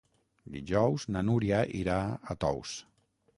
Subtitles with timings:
[0.53, 2.75] Dijous na Núria irà a Tous.